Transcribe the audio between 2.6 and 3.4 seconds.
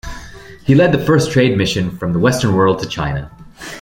to China.